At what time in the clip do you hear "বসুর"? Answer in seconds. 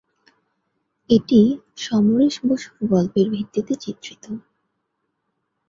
2.43-2.77